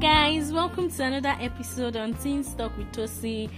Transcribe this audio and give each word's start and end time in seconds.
guys, 0.00 0.50
welcome 0.50 0.90
to 0.90 1.04
another 1.04 1.36
episode 1.42 1.94
on 1.94 2.14
Teen 2.14 2.42
Talk 2.42 2.74
with 2.78 2.90
Tosin. 2.90 3.50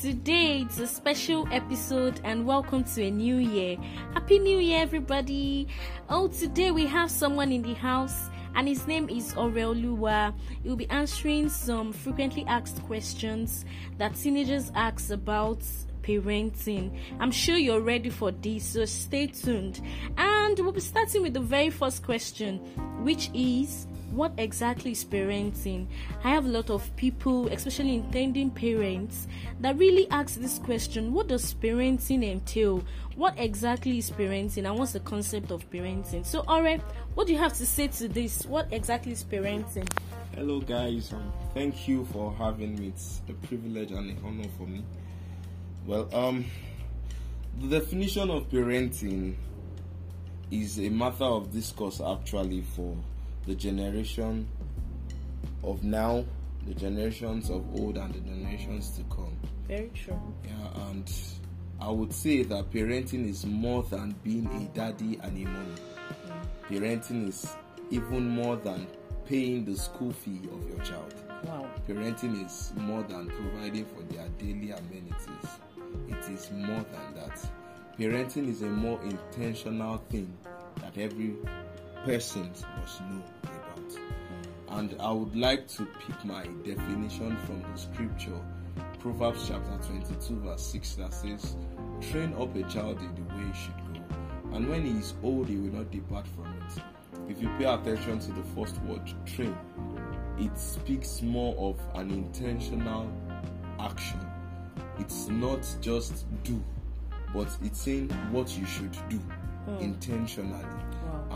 Today 0.00 0.60
it's 0.60 0.78
a 0.78 0.86
special 0.86 1.48
episode 1.50 2.20
and 2.22 2.46
welcome 2.46 2.84
to 2.84 3.02
a 3.02 3.10
new 3.10 3.38
year. 3.38 3.76
Happy 4.14 4.38
New 4.38 4.58
Year, 4.58 4.80
everybody! 4.80 5.66
Oh, 6.08 6.28
today 6.28 6.70
we 6.70 6.86
have 6.86 7.10
someone 7.10 7.50
in 7.50 7.62
the 7.62 7.74
house 7.74 8.30
and 8.54 8.68
his 8.68 8.86
name 8.86 9.08
is 9.08 9.32
Oreoluwa. 9.34 10.32
He 10.62 10.68
will 10.68 10.76
be 10.76 10.88
answering 10.88 11.48
some 11.48 11.92
frequently 11.92 12.44
asked 12.46 12.80
questions 12.84 13.64
that 13.96 14.14
teenagers 14.14 14.70
ask 14.76 15.10
about 15.10 15.64
parenting. 16.02 16.96
I'm 17.18 17.32
sure 17.32 17.56
you're 17.56 17.80
ready 17.80 18.10
for 18.10 18.30
this, 18.30 18.62
so 18.62 18.84
stay 18.84 19.26
tuned. 19.26 19.80
And 20.16 20.60
we'll 20.60 20.70
be 20.70 20.80
starting 20.80 21.22
with 21.22 21.34
the 21.34 21.40
very 21.40 21.70
first 21.70 22.04
question, 22.04 22.58
which 23.02 23.30
is 23.34 23.87
what 24.10 24.32
exactly 24.38 24.92
is 24.92 25.04
parenting? 25.04 25.86
I 26.24 26.30
have 26.30 26.46
a 26.46 26.48
lot 26.48 26.70
of 26.70 26.94
people, 26.96 27.48
especially 27.48 27.94
intending 27.94 28.50
parents, 28.50 29.26
that 29.60 29.76
really 29.76 30.08
ask 30.10 30.36
this 30.36 30.58
question 30.58 31.12
What 31.12 31.28
does 31.28 31.54
parenting 31.54 32.24
entail? 32.24 32.84
What 33.16 33.34
exactly 33.36 33.98
is 33.98 34.10
parenting 34.10 34.68
and 34.68 34.78
what's 34.78 34.92
the 34.92 35.00
concept 35.00 35.50
of 35.50 35.68
parenting? 35.70 36.24
So, 36.24 36.44
Ore, 36.48 36.78
what 37.14 37.26
do 37.26 37.32
you 37.32 37.38
have 37.38 37.54
to 37.54 37.66
say 37.66 37.88
to 37.88 38.08
this? 38.08 38.46
What 38.46 38.68
exactly 38.72 39.12
is 39.12 39.24
parenting? 39.24 39.88
Hello, 40.34 40.60
guys. 40.60 41.12
Um, 41.12 41.32
thank 41.52 41.88
you 41.88 42.06
for 42.12 42.32
having 42.32 42.78
me. 42.78 42.88
It's 42.88 43.20
a 43.28 43.32
privilege 43.46 43.90
and 43.90 44.10
an 44.10 44.18
honor 44.24 44.48
for 44.56 44.66
me. 44.66 44.84
Well, 45.84 46.08
um, 46.14 46.44
the 47.60 47.80
definition 47.80 48.30
of 48.30 48.48
parenting 48.48 49.34
is 50.50 50.78
a 50.78 50.88
matter 50.88 51.24
of 51.24 51.52
discourse 51.52 52.00
actually 52.00 52.62
for 52.62 52.96
the 53.48 53.54
generation 53.54 54.46
of 55.64 55.82
now, 55.82 56.22
the 56.66 56.74
generations 56.74 57.48
of 57.48 57.64
old, 57.74 57.96
and 57.96 58.12
the 58.12 58.20
generations 58.20 58.90
to 58.90 59.02
come. 59.04 59.34
Very 59.66 59.90
true. 59.94 60.20
Yeah, 60.44 60.88
and 60.90 61.10
I 61.80 61.88
would 61.88 62.12
say 62.12 62.42
that 62.42 62.70
parenting 62.70 63.26
is 63.26 63.46
more 63.46 63.82
than 63.84 64.14
being 64.22 64.46
a 64.46 64.76
daddy 64.76 65.18
and 65.22 65.46
a 65.46 65.50
mom. 65.50 65.74
Parenting 66.68 67.26
is 67.28 67.56
even 67.90 68.28
more 68.28 68.56
than 68.56 68.86
paying 69.24 69.64
the 69.64 69.76
school 69.76 70.12
fee 70.12 70.42
of 70.52 70.68
your 70.68 70.84
child. 70.84 71.14
Wow. 71.44 71.70
Parenting 71.88 72.44
is 72.44 72.74
more 72.76 73.02
than 73.02 73.28
providing 73.28 73.86
for 73.86 74.02
their 74.12 74.28
daily 74.38 74.72
amenities. 74.72 75.48
It 76.08 76.30
is 76.30 76.50
more 76.52 76.84
than 76.92 77.14
that. 77.14 77.48
Parenting 77.98 78.48
is 78.50 78.60
a 78.60 78.66
more 78.66 79.00
intentional 79.02 79.96
thing 80.10 80.36
that 80.80 80.98
every 80.98 81.34
person 82.04 82.50
must 82.80 83.00
know 83.02 83.22
about. 83.42 84.78
And 84.78 84.96
I 85.00 85.10
would 85.10 85.34
like 85.36 85.66
to 85.68 85.86
pick 86.06 86.24
my 86.24 86.46
definition 86.64 87.36
from 87.46 87.62
the 87.62 87.78
scripture, 87.78 88.40
Proverbs 88.98 89.48
chapter 89.48 89.78
22, 89.86 90.40
verse 90.40 90.66
6, 90.66 90.94
that 90.96 91.12
says, 91.12 91.56
Train 92.10 92.34
up 92.34 92.54
a 92.54 92.62
child 92.64 93.00
in 93.00 93.14
the 93.14 93.34
way 93.34 93.50
he 93.52 93.58
should 93.58 93.76
go, 93.94 94.56
and 94.56 94.68
when 94.68 94.84
he 94.84 94.92
is 94.92 95.14
old, 95.22 95.48
he 95.48 95.56
will 95.56 95.74
not 95.74 95.90
depart 95.90 96.26
from 96.28 96.46
it. 96.46 96.82
If 97.30 97.42
you 97.42 97.48
pay 97.58 97.64
attention 97.64 98.20
to 98.20 98.32
the 98.32 98.42
first 98.54 98.76
word, 98.82 99.02
train, 99.26 99.56
it 100.38 100.56
speaks 100.56 101.20
more 101.22 101.54
of 101.56 101.80
an 102.00 102.10
intentional 102.10 103.10
action. 103.80 104.20
It's 104.98 105.28
not 105.28 105.66
just 105.80 106.26
do, 106.44 106.62
but 107.34 107.48
it's 107.62 107.82
saying 107.82 108.08
what 108.30 108.56
you 108.56 108.64
should 108.66 108.96
do 109.08 109.16
hmm. 109.18 109.76
intentionally. 109.78 110.64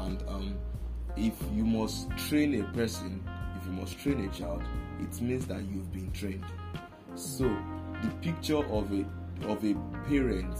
And 0.02 0.22
um, 0.28 0.58
if 1.16 1.34
you 1.54 1.64
must 1.64 2.10
train 2.16 2.60
a 2.60 2.64
person, 2.72 3.22
if 3.60 3.66
you 3.66 3.72
must 3.72 3.98
train 3.98 4.24
a 4.24 4.28
child, 4.36 4.62
it 5.00 5.20
means 5.20 5.46
that 5.46 5.62
you've 5.62 5.92
been 5.92 6.10
trained. 6.12 6.44
So 7.14 7.44
the 8.02 8.08
picture 8.20 8.58
of 8.58 8.92
a 8.92 9.04
of 9.46 9.64
a 9.64 9.74
parent 10.08 10.56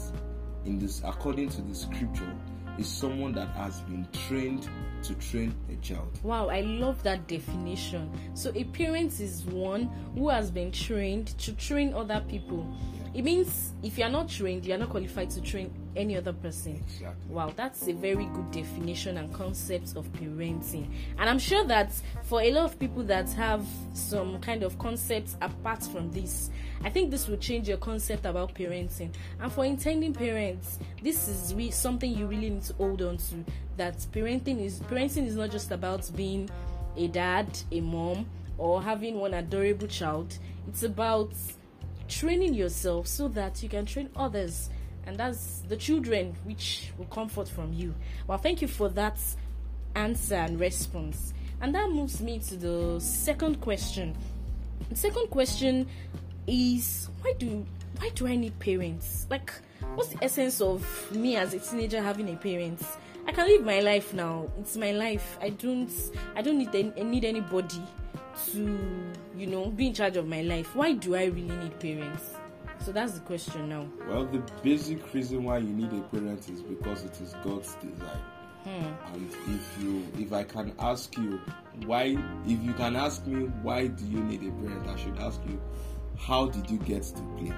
in 0.64 0.78
this 0.78 1.02
according 1.04 1.48
to 1.50 1.62
the 1.62 1.74
scripture 1.74 2.34
is 2.78 2.88
someone 2.88 3.32
that 3.32 3.48
has 3.50 3.80
been 3.82 4.06
trained 4.26 4.68
to 5.04 5.14
train 5.14 5.54
a 5.70 5.76
child. 5.84 6.08
Wow, 6.22 6.48
I 6.48 6.60
love 6.60 7.02
that 7.02 7.26
definition. 7.26 8.10
So, 8.34 8.52
a 8.54 8.64
parent 8.64 9.20
is 9.20 9.44
one 9.44 9.90
who 10.14 10.28
has 10.28 10.50
been 10.50 10.72
trained 10.72 11.38
to 11.38 11.52
train 11.52 11.92
other 11.94 12.22
people. 12.28 12.66
It 13.14 13.24
means 13.24 13.72
if 13.82 13.98
you 13.98 14.04
are 14.04 14.10
not 14.10 14.30
trained, 14.30 14.64
you 14.64 14.72
are 14.74 14.78
not 14.78 14.88
qualified 14.88 15.28
to 15.30 15.42
train 15.42 15.70
any 15.94 16.16
other 16.16 16.32
person. 16.32 16.76
Exactly. 16.76 17.34
Wow, 17.34 17.52
that's 17.54 17.86
a 17.86 17.92
very 17.92 18.24
good 18.24 18.50
definition 18.50 19.18
and 19.18 19.32
concept 19.34 19.96
of 19.96 20.10
parenting. 20.14 20.86
And 21.18 21.28
I'm 21.28 21.38
sure 21.38 21.62
that 21.64 21.92
for 22.22 22.40
a 22.40 22.50
lot 22.50 22.64
of 22.64 22.78
people 22.78 23.02
that 23.04 23.28
have 23.32 23.66
some 23.92 24.40
kind 24.40 24.62
of 24.62 24.78
concepts 24.78 25.36
apart 25.42 25.82
from 25.82 26.10
this, 26.10 26.48
I 26.84 26.88
think 26.88 27.10
this 27.10 27.28
will 27.28 27.36
change 27.36 27.68
your 27.68 27.76
concept 27.76 28.24
about 28.24 28.54
parenting. 28.54 29.12
And 29.40 29.52
for 29.52 29.66
intending 29.66 30.14
parents, 30.14 30.78
this 31.02 31.28
is 31.28 31.54
re- 31.54 31.70
something 31.70 32.16
you 32.16 32.26
really 32.26 32.48
need 32.48 32.62
to 32.64 32.72
hold 32.74 33.02
on 33.02 33.18
to. 33.18 33.44
That 33.76 33.98
parenting 34.12 34.64
is 34.64 34.80
parenting 34.92 35.26
is 35.26 35.36
not 35.36 35.50
just 35.50 35.70
about 35.70 36.10
being 36.14 36.50
a 36.96 37.08
dad, 37.08 37.46
a 37.70 37.80
mom, 37.80 38.26
or 38.58 38.82
having 38.82 39.18
one 39.18 39.32
adorable 39.32 39.86
child. 39.86 40.36
It's 40.68 40.82
about 40.82 41.32
training 42.08 42.52
yourself 42.52 43.06
so 43.06 43.28
that 43.28 43.62
you 43.62 43.70
can 43.70 43.86
train 43.86 44.10
others. 44.14 44.68
And 45.06 45.16
that's 45.16 45.62
the 45.68 45.76
children 45.76 46.36
which 46.44 46.92
will 46.98 47.06
comfort 47.06 47.48
from 47.48 47.72
you. 47.72 47.94
Well 48.26 48.38
thank 48.38 48.60
you 48.60 48.68
for 48.68 48.90
that 48.90 49.18
answer 49.94 50.34
and 50.34 50.60
response. 50.60 51.32
And 51.62 51.74
that 51.74 51.90
moves 51.90 52.20
me 52.20 52.38
to 52.40 52.56
the 52.56 53.00
second 53.00 53.60
question. 53.60 54.14
The 54.90 54.96
second 54.96 55.30
question 55.30 55.88
is 56.46 57.08
why 57.22 57.32
do 57.38 57.64
why 57.98 58.10
do 58.10 58.26
i 58.26 58.36
need 58.36 58.58
parents? 58.58 59.26
Like 59.30 59.52
what's 59.94 60.10
the 60.10 60.22
essence 60.22 60.60
of 60.60 60.84
me 61.12 61.36
as 61.36 61.54
a 61.54 61.60
teenager 61.60 62.02
having 62.02 62.28
a 62.28 62.36
parent 62.36 62.80
i 63.26 63.32
can 63.32 63.46
live 63.46 63.64
my 63.64 63.80
life 63.80 64.12
now 64.14 64.46
it's 64.60 64.76
my 64.76 64.92
life 64.92 65.38
i 65.40 65.48
don't 65.48 65.90
i 66.36 66.42
don't 66.42 66.58
need 66.58 66.74
any, 66.74 67.04
need 67.04 67.24
anybody 67.24 67.82
to 68.50 68.78
you 69.36 69.46
know 69.46 69.66
be 69.70 69.88
in 69.88 69.94
charge 69.94 70.16
of 70.16 70.26
my 70.26 70.42
life 70.42 70.74
why 70.74 70.92
do 70.92 71.14
i 71.14 71.24
really 71.26 71.56
need 71.56 71.78
parents 71.80 72.34
so 72.84 72.90
that's 72.90 73.12
the 73.12 73.20
question 73.20 73.68
now 73.68 73.86
Well, 74.08 74.24
the 74.24 74.42
basic 74.62 75.14
reason 75.14 75.44
why 75.44 75.58
you 75.58 75.72
need 75.72 75.92
a 75.92 76.00
parent 76.00 76.48
is 76.48 76.62
because 76.62 77.04
it 77.04 77.20
is 77.20 77.32
God's 77.44 77.74
design. 77.76 78.20
Hmm. 78.64 79.14
And 79.14 79.32
if 79.46 79.78
you, 79.80 80.04
if 80.18 80.32
I 80.32 80.42
can 80.42 80.72
ask 80.80 81.16
you 81.16 81.40
why, 81.86 82.16
if 82.44 82.62
you 82.62 82.72
can 82.72 82.96
ask 82.96 83.24
me 83.26 83.44
why 83.62 83.86
do 83.86 84.04
you 84.04 84.18
need 84.24 84.42
a 84.42 84.50
parent, 84.52 84.88
I 84.88 84.96
should 84.96 85.16
ask 85.20 85.40
you, 85.48 85.60
how 86.16 86.46
did 86.46 86.68
you 86.70 86.78
get 86.78 87.02
to 87.04 87.22
play? 87.38 87.52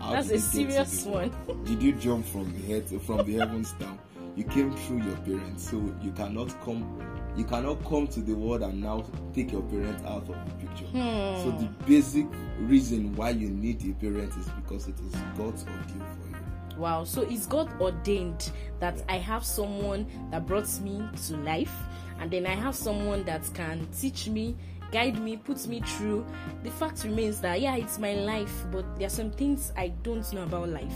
How 0.00 0.12
that's 0.12 0.30
a 0.30 0.34
you 0.58 0.66
get 0.66 0.86
to 0.86 0.86
serious 0.86 1.04
one 1.04 1.64
Did 1.64 1.82
you 1.82 1.92
jump 1.92 2.24
from 2.26 2.52
the 2.52 2.66
head 2.72 3.02
from 3.02 3.26
the 3.26 3.34
heavens 3.34 3.72
down? 3.72 3.98
You 4.38 4.44
came 4.44 4.70
through 4.70 5.02
your 5.02 5.16
parents, 5.16 5.68
so 5.68 5.76
you 6.00 6.12
cannot 6.12 6.48
come. 6.64 7.02
You 7.36 7.42
cannot 7.42 7.84
come 7.84 8.06
to 8.06 8.20
the 8.20 8.34
world 8.34 8.62
and 8.62 8.80
now 8.80 9.04
take 9.34 9.50
your 9.50 9.62
parents 9.62 10.04
out 10.04 10.28
of 10.28 10.28
the 10.28 10.64
picture. 10.64 10.84
Hmm. 10.84 11.42
So 11.42 11.50
the 11.58 11.68
basic 11.86 12.26
reason 12.60 13.16
why 13.16 13.30
you 13.30 13.48
need 13.48 13.84
a 13.84 13.92
parent 13.94 14.32
is 14.36 14.48
because 14.50 14.86
it 14.86 14.94
is 15.00 15.12
God's 15.36 15.64
ordeal 15.64 16.06
for 16.22 16.28
you. 16.28 16.80
Wow, 16.80 17.02
so 17.02 17.22
it's 17.22 17.46
God 17.46 17.68
ordained 17.80 18.52
that 18.78 19.02
I 19.08 19.16
have 19.16 19.44
someone 19.44 20.06
that 20.30 20.46
brought 20.46 20.70
me 20.82 21.02
to 21.26 21.36
life, 21.38 21.74
and 22.20 22.30
then 22.30 22.46
I 22.46 22.54
have 22.54 22.76
someone 22.76 23.24
that 23.24 23.42
can 23.54 23.88
teach 23.98 24.28
me, 24.28 24.54
guide 24.92 25.20
me, 25.20 25.36
put 25.36 25.66
me 25.66 25.80
through. 25.80 26.24
The 26.62 26.70
fact 26.70 27.02
remains 27.02 27.40
that, 27.40 27.60
yeah, 27.60 27.74
it's 27.74 27.98
my 27.98 28.14
life, 28.14 28.66
but 28.70 28.84
there 28.98 29.08
are 29.08 29.10
some 29.10 29.32
things 29.32 29.72
I 29.76 29.88
don't 30.04 30.32
know 30.32 30.44
about 30.44 30.68
life 30.68 30.94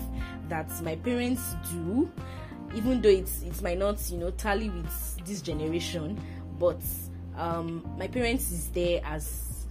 that 0.48 0.70
my 0.84 0.94
parents 0.94 1.56
do, 1.72 2.08
even 2.74 3.00
though 3.00 3.08
it's 3.08 3.42
it 3.42 3.60
might 3.62 3.78
not, 3.78 3.98
you 4.10 4.18
know, 4.18 4.30
tally 4.30 4.70
with 4.70 5.24
this 5.24 5.42
generation, 5.42 6.20
but 6.58 6.80
um, 7.36 7.88
my 7.98 8.06
parents 8.06 8.50
is 8.52 8.68
there 8.68 9.00
as 9.04 9.66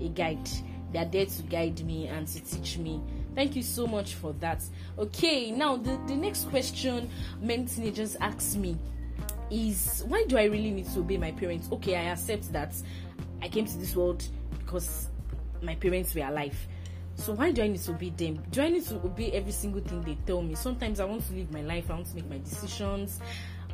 a 0.00 0.08
guide. 0.08 0.48
They 0.92 0.98
are 0.98 1.04
there 1.04 1.26
to 1.26 1.42
guide 1.42 1.84
me 1.84 2.08
and 2.08 2.26
to 2.26 2.40
teach 2.40 2.78
me. 2.78 3.00
Thank 3.34 3.54
you 3.54 3.62
so 3.62 3.86
much 3.86 4.14
for 4.14 4.32
that. 4.34 4.62
Okay, 4.98 5.50
now 5.50 5.76
the, 5.76 5.98
the 6.06 6.16
next 6.16 6.48
question 6.50 7.08
many 7.40 7.64
teenagers 7.66 8.16
ask 8.20 8.56
me 8.56 8.76
is 9.50 10.04
why 10.06 10.24
do 10.26 10.36
I 10.36 10.44
really 10.44 10.70
need 10.70 10.86
to 10.92 11.00
obey 11.00 11.16
my 11.16 11.32
parents? 11.32 11.68
Okay, 11.72 11.96
I 11.96 12.04
accept 12.04 12.52
that 12.52 12.74
I 13.42 13.48
came 13.48 13.66
to 13.66 13.78
this 13.78 13.94
world 13.94 14.24
because 14.58 15.08
my 15.62 15.74
parents 15.76 16.14
were 16.14 16.22
alive. 16.22 16.56
So 17.20 17.34
why 17.34 17.50
do 17.50 17.62
I 17.62 17.68
need 17.68 17.80
to 17.82 17.92
obey 17.92 18.10
them? 18.10 18.42
Do 18.50 18.62
I 18.62 18.68
need 18.70 18.84
to 18.86 18.94
obey 18.96 19.30
every 19.32 19.52
single 19.52 19.82
thing 19.82 20.00
they 20.02 20.16
tell 20.26 20.40
me? 20.42 20.54
Sometimes 20.54 21.00
I 21.00 21.04
want 21.04 21.26
to 21.26 21.34
live 21.34 21.52
my 21.52 21.62
life, 21.62 21.90
I 21.90 21.94
want 21.94 22.06
to 22.06 22.14
make 22.14 22.28
my 22.30 22.38
decisions. 22.38 23.20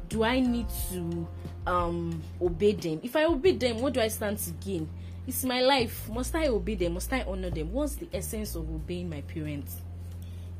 Do 0.08 0.24
I 0.24 0.40
need 0.40 0.66
to 0.90 1.26
um 1.66 2.22
obey 2.40 2.72
them? 2.72 3.00
If 3.02 3.14
I 3.16 3.24
obey 3.24 3.52
them, 3.52 3.80
what 3.80 3.92
do 3.92 4.00
I 4.00 4.08
stand 4.08 4.38
to 4.38 4.50
gain? 4.52 4.88
It's 5.26 5.44
my 5.44 5.60
life. 5.60 6.08
Must 6.08 6.34
I 6.34 6.48
obey 6.48 6.74
them? 6.76 6.94
Must 6.94 7.12
I 7.12 7.22
honor 7.22 7.50
them? 7.50 7.72
What's 7.72 7.96
the 7.96 8.08
essence 8.12 8.54
of 8.54 8.68
obeying 8.68 9.10
my 9.10 9.20
parents? 9.22 9.76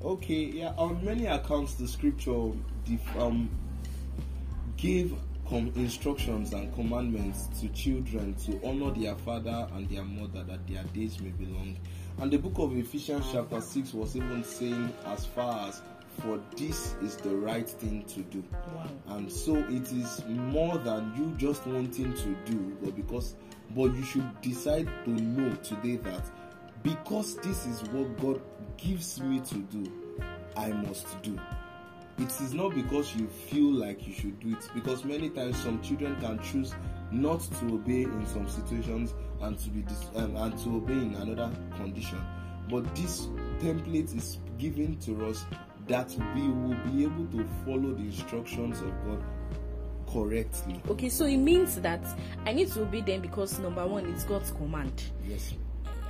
Okay, 0.05 0.45
yeah. 0.45 0.73
On 0.77 1.05
many 1.05 1.27
accounts, 1.27 1.75
the 1.75 1.89
scripture 1.89 2.51
def- 2.85 3.17
um 3.17 3.51
give 4.77 5.13
com- 5.49 5.73
instructions 5.77 6.53
and 6.53 6.73
commandments 6.75 7.49
to 7.61 7.69
children 7.69 8.35
to 8.35 8.61
honor 8.65 8.91
their 8.93 9.15
father 9.17 9.69
and 9.75 9.89
their 9.89 10.05
mother 10.05 10.43
that 10.45 10.67
their 10.67 10.83
days 10.95 11.21
may 11.21 11.31
be 11.31 11.47
long. 11.47 11.77
And 12.19 12.31
the 12.31 12.39
book 12.39 12.59
of 12.59 12.77
Ephesians, 12.77 13.27
chapter 13.31 13.61
6, 13.61 13.93
was 13.93 14.17
even 14.17 14.43
saying, 14.43 14.93
as 15.07 15.27
far 15.27 15.69
as 15.69 15.83
for 16.21 16.41
this 16.57 16.95
is 17.03 17.17
the 17.17 17.35
right 17.37 17.69
thing 17.69 18.05
to 18.05 18.21
do. 18.23 18.43
Wow. 18.75 18.89
And 19.09 19.31
so 19.31 19.55
it 19.55 19.93
is 19.93 20.25
more 20.27 20.79
than 20.79 21.13
you 21.15 21.35
just 21.37 21.67
wanting 21.67 22.15
to 22.15 22.37
do, 22.51 22.77
but 22.83 22.97
because, 22.97 23.35
but 23.75 23.95
you 23.95 24.03
should 24.03 24.41
decide 24.41 24.89
to 25.05 25.11
know 25.11 25.55
today 25.57 25.97
that 25.97 26.23
because 26.83 27.37
this 27.37 27.67
is 27.67 27.83
what 27.91 28.17
God 28.19 28.41
gives 28.79 29.21
me 29.21 29.41
to 29.41 29.59
do, 29.59 29.93
I 30.57 30.69
must 30.69 31.21
do. 31.23 31.39
It 32.19 32.31
is 32.41 32.55
not 32.55 32.75
because 32.75 33.15
you 33.15 33.27
feel 33.27 33.73
like 33.73 34.07
you 34.07 34.15
should 34.15 34.41
do 34.41 34.53
it, 34.53 34.71
because 34.75 35.05
many 35.05 35.29
times 35.29 35.63
some 35.63 35.83
children 35.83 36.17
can 36.19 36.39
choose 36.43 36.75
not 37.11 37.41
to 37.41 37.75
obey 37.75 38.05
in 38.05 38.27
some 38.27 38.49
situations 38.49 39.13
and 39.43 39.59
to 39.59 39.71
be 39.71 39.83
dis- 39.83 40.11
um, 40.17 40.37
and 40.37 40.59
to 40.59 40.77
obey 40.77 40.95
in 40.95 41.15
another 41.15 41.51
condition. 41.77 42.19
But 42.71 42.95
this 42.97 43.27
template 43.61 44.17
is 44.17 44.39
given 44.59 44.97
to 45.01 45.27
us 45.27 45.45
that 45.87 46.11
we 46.35 46.49
will 46.49 46.77
be 46.91 47.05
able 47.05 47.27
to 47.27 47.47
follow 47.65 47.93
the 47.95 48.03
instructions 48.03 48.81
of 48.81 48.93
God 49.05 49.23
correctly. 50.13 50.81
Okay, 50.89 51.09
so 51.09 51.27
it 51.27 51.37
means 51.37 51.77
that 51.81 52.05
I 52.45 52.53
need 52.53 52.73
to 52.73 52.83
obey 52.83 53.03
them 53.03 53.21
because 53.21 53.59
number 53.59 53.87
one, 53.87 54.07
it's 54.07 54.25
God's 54.25 54.51
command. 54.53 55.03
Yes. 55.25 55.55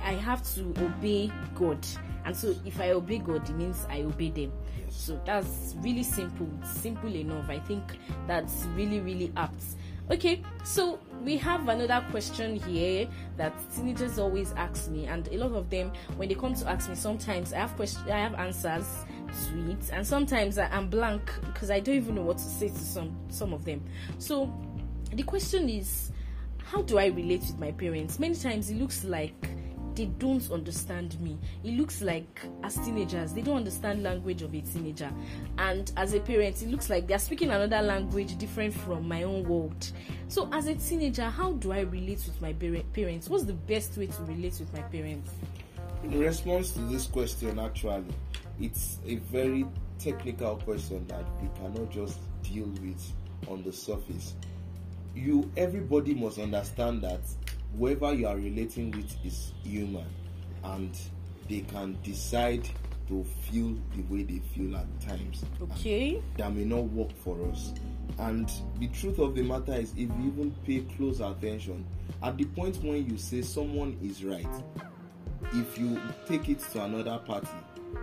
I 0.01 0.13
have 0.13 0.43
to 0.55 0.61
obey 0.83 1.31
God. 1.55 1.85
And 2.25 2.35
so 2.35 2.55
if 2.65 2.79
I 2.79 2.91
obey 2.91 3.19
God, 3.19 3.49
it 3.49 3.55
means 3.55 3.85
I 3.89 4.01
obey 4.01 4.29
them. 4.29 4.51
Yes. 4.83 4.95
So 4.95 5.21
that's 5.25 5.75
really 5.79 6.03
simple. 6.03 6.49
Simple 6.63 7.15
enough. 7.15 7.49
I 7.49 7.59
think 7.59 7.83
that's 8.27 8.65
really, 8.75 8.99
really 8.99 9.31
apt. 9.37 9.63
Okay, 10.09 10.41
so 10.63 10.99
we 11.21 11.35
have 11.35 11.67
another 11.67 12.05
question 12.11 12.55
here 12.55 13.09
that 13.35 13.53
teenagers 13.75 14.17
always 14.17 14.53
ask 14.53 14.89
me, 14.89 15.05
and 15.05 15.27
a 15.27 15.37
lot 15.37 15.51
of 15.51 15.69
them, 15.69 15.91
when 16.15 16.29
they 16.29 16.35
come 16.35 16.55
to 16.55 16.69
ask 16.69 16.87
me, 16.87 16.95
sometimes 16.95 17.51
I 17.51 17.57
have 17.57 17.75
questions, 17.75 18.09
I 18.09 18.17
have 18.17 18.33
answers 18.35 18.87
to 19.49 19.71
it, 19.71 19.89
and 19.91 20.07
sometimes 20.07 20.57
I, 20.57 20.67
I'm 20.67 20.87
blank 20.87 21.29
because 21.45 21.69
I 21.69 21.81
don't 21.81 21.95
even 21.95 22.15
know 22.15 22.21
what 22.21 22.37
to 22.37 22.43
say 22.43 22.69
to 22.69 22.79
some 22.79 23.17
some 23.27 23.51
of 23.51 23.65
them. 23.65 23.83
So 24.17 24.49
the 25.11 25.23
question 25.23 25.67
is, 25.67 26.13
how 26.63 26.83
do 26.83 26.97
I 26.97 27.07
relate 27.07 27.41
with 27.41 27.59
my 27.59 27.71
parents? 27.71 28.17
Many 28.17 28.35
times 28.35 28.69
it 28.69 28.77
looks 28.77 29.03
like 29.03 29.49
they 29.97 30.05
don't 30.05 30.49
understand 30.51 31.19
me. 31.19 31.37
It 31.63 31.71
looks 31.71 32.01
like 32.01 32.41
as 32.63 32.75
teenagers, 32.75 33.33
they 33.33 33.41
don't 33.41 33.57
understand 33.57 34.03
language 34.03 34.43
of 34.43 34.53
a 34.53 34.61
teenager. 34.61 35.11
And 35.57 35.91
as 35.97 36.13
a 36.13 36.19
parent, 36.19 36.61
it 36.61 36.69
looks 36.69 36.89
like 36.89 37.07
they're 37.07 37.17
speaking 37.17 37.49
another 37.49 37.81
language 37.81 38.37
different 38.37 38.75
from 38.75 39.07
my 39.07 39.23
own 39.23 39.43
world. 39.43 39.91
So 40.27 40.49
as 40.53 40.67
a 40.67 40.75
teenager, 40.75 41.23
how 41.23 41.53
do 41.53 41.71
I 41.71 41.81
relate 41.81 42.23
with 42.27 42.39
my 42.41 42.53
parents? 42.93 43.27
What's 43.27 43.45
the 43.45 43.53
best 43.53 43.97
way 43.97 44.05
to 44.05 44.23
relate 44.23 44.59
with 44.59 44.71
my 44.71 44.81
parents? 44.81 45.31
In 46.03 46.19
response 46.19 46.71
to 46.71 46.79
this 46.81 47.07
question, 47.07 47.57
actually, 47.57 48.05
it's 48.61 48.99
a 49.07 49.15
very 49.15 49.65
technical 49.97 50.57
question 50.57 51.07
that 51.07 51.25
we 51.41 51.49
cannot 51.59 51.89
just 51.89 52.19
deal 52.43 52.65
with 52.65 53.11
on 53.47 53.63
the 53.63 53.73
surface. 53.73 54.35
You, 55.15 55.51
everybody 55.57 56.13
must 56.13 56.37
understand 56.37 57.01
that 57.01 57.21
whoever 57.77 58.13
you 58.13 58.27
are 58.27 58.35
relating 58.35 58.91
with 58.91 59.15
is 59.25 59.53
human, 59.63 60.05
and 60.63 60.97
they 61.49 61.61
can 61.61 61.97
decide 62.03 62.69
to 63.07 63.23
feel 63.49 63.75
the 63.95 64.01
way 64.13 64.23
they 64.23 64.39
feel 64.53 64.75
at 64.75 64.85
times. 65.01 65.45
Okay. 65.61 66.21
that 66.37 66.53
may 66.53 66.65
not 66.65 66.83
work 66.91 67.11
for 67.23 67.37
us. 67.49 67.73
And 68.19 68.51
the 68.79 68.87
truth 68.87 69.19
of 69.19 69.35
the 69.35 69.43
matter 69.43 69.73
is, 69.73 69.91
if 69.91 70.09
you 70.09 70.33
even 70.33 70.55
pay 70.65 70.79
close 70.97 71.19
attention, 71.19 71.85
at 72.23 72.37
the 72.37 72.45
point 72.45 72.77
when 72.83 73.09
you 73.09 73.17
say 73.17 73.41
someone 73.41 73.97
is 74.03 74.23
right, 74.23 74.47
if 75.53 75.77
you 75.77 75.99
take 76.27 76.49
it 76.49 76.59
to 76.71 76.83
another 76.83 77.17
party, 77.19 77.47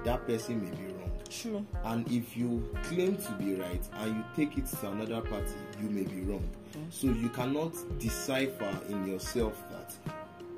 that 0.04 0.26
person 0.26 0.62
may 0.64 0.70
be. 0.70 0.93
True. 1.40 1.66
And 1.84 2.06
if 2.10 2.36
you 2.36 2.68
claim 2.84 3.16
to 3.16 3.32
be 3.32 3.54
right 3.54 3.82
and 3.94 4.16
you 4.16 4.24
take 4.36 4.56
it 4.58 4.66
to 4.66 4.90
another 4.90 5.20
party, 5.20 5.52
you 5.82 5.90
may 5.90 6.04
be 6.04 6.20
wrong. 6.22 6.48
Mm-hmm. 6.70 6.90
So 6.90 7.06
you 7.08 7.28
cannot 7.30 7.74
decipher 7.98 8.78
in 8.88 9.06
yourself 9.06 9.62
that 9.70 9.94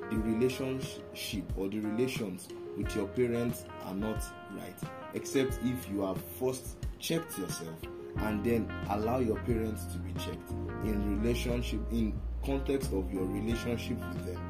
the 0.09 0.17
relationship 0.17 1.43
or 1.57 1.67
the 1.67 1.79
relations 1.79 2.47
with 2.77 2.95
your 2.95 3.07
parents 3.07 3.65
are 3.85 3.95
not 3.95 4.23
right, 4.51 4.77
except 5.13 5.59
if 5.63 5.89
you 5.89 6.01
have 6.01 6.21
first 6.39 6.77
checked 6.99 7.37
yourself 7.37 7.81
and 8.17 8.43
then 8.43 8.71
allow 8.89 9.19
your 9.19 9.37
parents 9.41 9.85
to 9.85 9.97
be 9.99 10.13
checked 10.13 10.51
in 10.83 11.21
relationship 11.21 11.79
in 11.91 12.19
context 12.45 12.93
of 12.93 13.11
your 13.13 13.25
relationship 13.25 13.97
with 13.99 14.25
them 14.25 14.46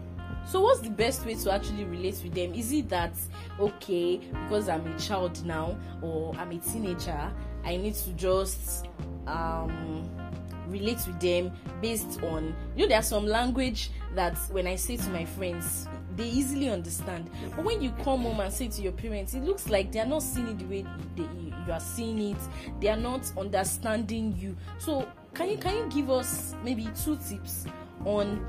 So, 0.47 0.61
what's 0.61 0.79
the 0.79 0.89
best 0.89 1.25
way 1.25 1.35
to 1.35 1.51
actually 1.51 1.83
relate 1.83 2.21
with 2.23 2.33
them? 2.33 2.53
Is 2.53 2.71
it 2.71 2.87
that, 2.89 3.13
okay, 3.59 4.21
because 4.43 4.69
I'm 4.69 4.87
a 4.87 4.97
child 4.97 5.45
now 5.45 5.77
or 6.01 6.33
I'm 6.37 6.51
a 6.51 6.57
teenager, 6.57 7.31
I 7.65 7.75
need 7.75 7.95
to 7.95 8.13
just 8.13 8.87
um, 9.27 10.09
relate 10.67 10.99
with 11.05 11.19
them 11.19 11.51
based 11.81 12.23
on, 12.23 12.55
you 12.77 12.83
know, 12.83 12.87
there's 12.87 13.07
some 13.07 13.27
language 13.27 13.91
that 14.15 14.37
when 14.51 14.67
I 14.67 14.75
say 14.75 14.95
to 14.95 15.09
my 15.09 15.25
friends, 15.25 15.85
they 16.15 16.27
easily 16.27 16.69
understand. 16.69 17.29
But 17.53 17.65
when 17.65 17.81
you 17.81 17.91
come 18.03 18.21
home 18.21 18.39
and 18.39 18.51
say 18.51 18.69
to 18.69 18.81
your 18.81 18.93
parents, 18.93 19.33
it 19.33 19.43
looks 19.43 19.69
like 19.69 19.91
they 19.91 19.99
are 19.99 20.05
not 20.05 20.23
seeing 20.23 20.47
it 20.47 20.59
the 20.59 20.65
way 20.65 20.85
they, 21.17 21.23
you 21.23 21.71
are 21.73 21.79
seeing 21.81 22.31
it. 22.31 22.37
They 22.79 22.87
are 22.87 22.97
not 22.97 23.29
understanding 23.37 24.35
you. 24.37 24.55
So, 24.79 25.07
can 25.33 25.49
you 25.49 25.57
can 25.57 25.75
you 25.75 25.87
give 25.89 26.09
us 26.09 26.55
maybe 26.63 26.87
two 27.03 27.17
tips 27.17 27.65
on 28.05 28.43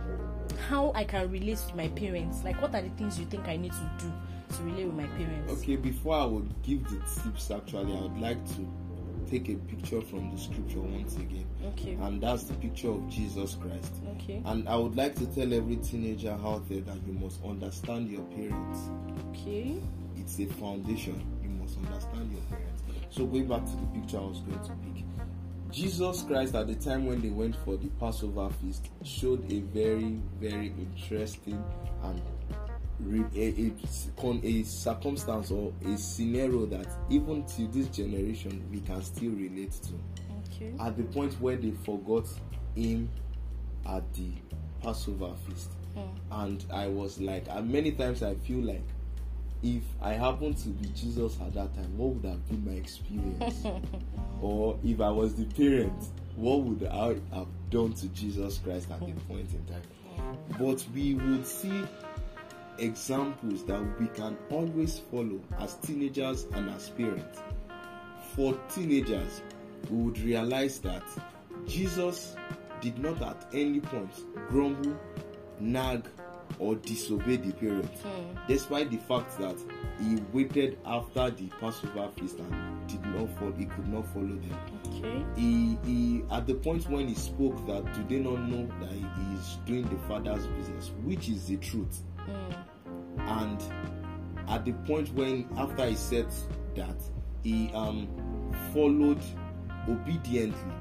how 0.69 0.93
I 0.94 1.05
can 1.05 1.31
relate 1.31 1.58
with 1.66 1.75
my 1.75 1.88
parents. 1.88 2.44
Like, 2.44 2.60
what 2.60 2.75
are 2.75 2.82
the 2.82 2.90
things 2.90 3.19
you 3.19 3.26
think 3.26 3.46
I 3.49 3.56
need 3.56 3.72
to 3.72 3.90
do 3.99 4.12
to 4.56 4.62
relate 4.62 4.87
with 4.87 4.96
my 4.96 5.06
parents? 5.16 5.52
Okay, 5.52 5.76
before 5.76 6.16
I 6.16 6.25
would 6.25 6.62
give 6.62 6.84
the 6.84 6.99
tips, 7.22 7.50
actually, 7.50 7.96
I 7.96 8.00
would 8.02 8.19
like 8.19 8.44
to 8.56 8.69
take 9.31 9.49
a 9.49 9.55
picture 9.55 10.00
from 10.00 10.31
the 10.31 10.38
scripture 10.38 10.81
once 10.81 11.16
again. 11.16 11.46
Okay. 11.66 11.96
And 12.00 12.20
that's 12.20 12.44
the 12.44 12.55
picture 12.55 12.90
of 12.90 13.08
Jesus 13.08 13.56
Christ. 13.60 13.93
Okay. 14.16 14.43
And 14.44 14.69
I 14.69 14.76
would 14.76 14.96
like 14.96 15.14
to 15.16 15.26
tell 15.26 15.52
every 15.52 15.76
teenager 15.76 16.37
out 16.44 16.69
there 16.69 16.81
that 16.81 16.96
you 17.06 17.12
must 17.12 17.44
understand 17.44 18.10
your 18.10 18.22
parents. 18.22 18.81
Okay. 19.31 19.76
It's 20.16 20.38
a 20.40 20.46
foundation. 20.46 21.25
You 21.43 21.50
must 21.50 21.76
understand 21.78 22.32
your 22.32 22.40
parents. 22.43 22.82
So, 23.10 23.26
going 23.26 23.49
back 23.49 23.64
to 23.64 23.72
the 23.72 24.00
picture 24.00 24.19
I 24.19 24.20
was 24.20 24.40
going 24.40 24.60
to 24.60 24.72
pick, 24.84 25.05
Jesus 25.70 26.23
Christ, 26.23 26.55
at 26.55 26.67
the 26.67 26.75
time 26.75 27.06
when 27.06 27.20
they 27.20 27.29
went 27.29 27.55
for 27.65 27.76
the 27.76 27.88
Passover 28.00 28.49
feast, 28.61 28.88
showed 29.05 29.51
a 29.53 29.60
very, 29.60 30.20
very 30.41 30.72
interesting 30.79 31.63
and 32.05 32.22
a, 33.34 33.39
a, 33.39 33.72
a 34.43 34.63
circumstance 34.65 35.51
or 35.51 35.72
a 35.87 35.96
scenario 35.96 36.67
that 36.67 36.87
even 37.10 37.44
to 37.44 37.67
this 37.69 37.89
generation 37.89 38.67
we 38.72 38.81
can 38.81 39.03
still 39.03 39.31
relate 39.32 39.72
to. 39.72 39.93
Okay. 40.55 40.75
At 40.81 40.96
the 40.96 41.05
point 41.05 41.34
where 41.34 41.56
they 41.56 41.70
forgot 41.84 42.27
him 42.75 43.08
at 43.87 44.13
the 44.15 44.32
Passover 44.82 45.34
feast, 45.46 45.70
hmm. 45.94 46.01
and 46.32 46.65
I 46.72 46.89
was 46.89 47.20
like, 47.20 47.46
and 47.48 47.70
many 47.70 47.93
times 47.93 48.22
I 48.22 48.34
feel 48.34 48.60
like 48.60 48.84
if 49.62 49.82
I 50.00 50.12
happened 50.12 50.56
to 50.58 50.69
be 50.69 50.88
Jesus 50.88 51.36
at 51.41 51.55
that 51.55 51.74
time, 51.74 51.96
what 51.98 52.15
would 52.15 52.31
have 52.31 52.48
been 52.48 52.65
my 52.65 52.79
experience? 52.79 53.65
or 54.43 54.79
if 54.84 55.00
I 55.00 55.10
was 55.10 55.34
the 55.34 55.44
parent, 55.44 56.05
what 56.36 56.60
would 56.60 56.86
I 56.86 57.17
have 57.34 57.48
done 57.70 57.93
to 57.94 58.08
Jesus 58.08 58.58
Christ 58.58 58.91
at 58.91 59.00
the 59.00 59.12
point 59.22 59.48
in 59.53 59.65
time? 59.67 59.82
But 60.58 60.84
we 60.94 61.15
would 61.15 61.46
see 61.46 61.84
examples 62.79 63.65
that 63.65 63.82
we 64.00 64.06
can 64.08 64.36
always 64.50 65.00
follow 65.10 65.41
as 65.58 65.74
teenagers 65.77 66.46
and 66.53 66.70
as 66.70 66.91
parents. 66.91 67.41
For 68.34 68.58
teenagers, 68.72 69.43
we 69.91 69.96
would 69.96 70.19
realize 70.20 70.79
that 70.81 71.03
Jesus 71.67 72.36
did 72.81 72.98
not 72.98 73.20
at 73.22 73.46
any 73.53 73.81
point 73.81 74.12
grumble, 74.48 74.96
nag, 75.58 76.05
or 76.58 76.74
disobey 76.76 77.36
the 77.36 77.52
parents, 77.52 78.02
despite 78.46 78.90
the 78.90 78.96
fact 78.98 79.38
that 79.38 79.56
he 80.00 80.17
waited 80.32 80.78
after 80.84 81.31
the 81.31 81.48
Passover 81.60 82.08
feast 82.17 82.38
and 82.38 82.88
did 82.88 83.05
not 83.06 83.28
follow, 83.38 83.52
he 83.52 83.67
could 83.67 83.88
not 83.88 84.06
follow 84.12 84.26
them. 84.26 84.58
Okay. 84.86 85.24
He, 85.36 85.78
he 85.84 86.22
at 86.31 86.46
the 86.46 86.55
point 86.55 86.88
when 86.88 87.08
he 87.08 87.14
spoke 87.14 87.67
that 87.67 87.84
do 87.94 88.05
they 88.08 88.22
not 88.22 88.40
know 88.48 88.67
that 88.81 88.93
he 88.93 89.34
is 89.34 89.58
doing 89.67 89.82
the 89.88 89.98
father's 90.08 90.46
business, 90.48 90.90
which 91.05 91.28
is 91.28 91.46
the 91.46 91.56
truth. 91.58 92.02
And 93.19 93.62
at 94.48 94.64
the 94.64 94.72
point 94.72 95.12
when 95.14 95.48
after 95.56 95.86
he 95.86 95.94
said 95.94 96.28
that 96.74 96.96
he 97.44 97.70
um 97.74 98.08
followed 98.72 99.22
obediently 99.88 100.72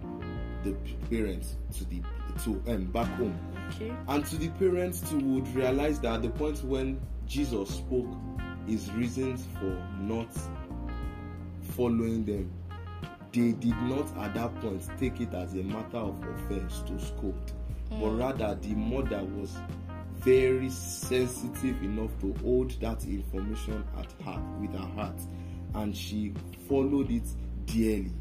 the 0.64 0.74
parents 1.10 1.58
to 1.78 1.86
the 1.86 2.02
to 2.44 2.62
um 2.72 2.86
back 2.86 3.08
home 3.18 3.38
Okay. 3.70 3.94
and 4.08 4.26
to 4.26 4.38
the 4.38 4.50
parents 4.50 5.02
too 5.10 5.20
would 5.20 5.48
realize 5.56 6.00
that 6.02 6.16
at 6.16 6.22
the 6.22 6.30
point 6.30 6.64
when 6.64 7.00
jesus 7.26 7.70
spoke 7.70 8.08
his 8.66 8.92
reasons 8.94 9.46
for 9.60 9.86
not 10.00 10.30
following 11.76 12.26
them 12.26 12.52
they 13.38 13.52
did 13.52 13.76
not 13.84 14.06
at 14.18 14.34
that 14.34 14.56
point 14.62 14.84
take 14.98 15.20
it 15.22 15.34
as 15.34 15.54
a 15.54 15.64
matter 15.64 15.98
of 15.98 16.16
offense 16.24 16.82
to 16.88 17.00
scold, 17.00 17.54
but 17.90 17.98
mm. 17.98 18.20
rather 18.20 18.56
the 18.56 18.74
mother 18.74 19.24
was 19.24 19.56
very 20.16 20.70
sensitive 20.70 21.82
enough 21.84 22.18
to 22.20 22.34
hold 22.42 22.72
that 22.82 23.04
information 23.06 23.84
at 24.00 24.12
heart 24.24 24.42
with 24.60 24.72
her 24.72 24.88
heart. 24.96 25.20
And 25.76 25.96
she 25.96 26.34
followed 26.68 27.12
it 27.12 27.28
dearly 27.66 28.12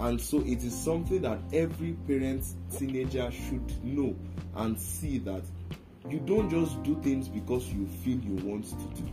and 0.00 0.20
so 0.20 0.40
it 0.40 0.62
is 0.62 0.74
something 0.74 1.22
that 1.22 1.38
every 1.52 1.92
parent 2.06 2.44
teenager 2.76 3.30
should 3.30 3.84
know 3.84 4.16
and 4.56 4.78
see 4.78 5.18
that 5.18 5.42
you 6.08 6.18
don't 6.20 6.50
just 6.50 6.82
do 6.82 7.00
things 7.02 7.28
because 7.28 7.68
you 7.72 7.86
feel 8.04 8.18
you 8.18 8.34
want 8.46 8.64
to 8.64 9.00
do 9.00 9.08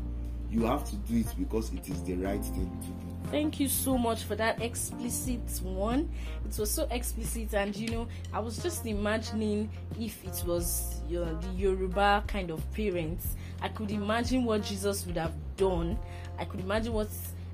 you 0.50 0.66
have 0.66 0.84
to 0.90 0.96
do 0.96 1.18
it 1.20 1.28
because 1.38 1.72
it 1.74 1.88
is 1.90 2.02
the 2.04 2.16
right 2.16 2.44
thing 2.44 2.70
to 2.82 2.88
do 2.88 3.10
Thank 3.32 3.60
you 3.60 3.68
so 3.68 3.96
much 3.96 4.24
for 4.24 4.36
that 4.38 4.60
explicit 4.60 5.40
one. 5.62 6.10
It 6.50 6.58
was 6.58 6.72
so 6.72 6.88
explicit, 6.90 7.54
and 7.54 7.76
you 7.76 7.90
know, 7.90 8.08
I 8.34 8.40
was 8.40 8.58
just 8.58 8.88
imagining 8.88 9.70
if 10.00 10.26
it 10.26 10.44
was 10.48 11.02
your 11.08 11.26
the 11.26 11.48
Yoruba 11.56 12.24
kind 12.26 12.50
of 12.50 12.60
parents. 12.74 13.36
I 13.62 13.68
could 13.68 13.92
imagine 13.92 14.46
what 14.46 14.64
Jesus 14.64 15.06
would 15.06 15.18
have 15.18 15.34
done. 15.58 16.00
I 16.40 16.46
could 16.46 16.60
imagine 16.62 16.92
what 16.94 17.10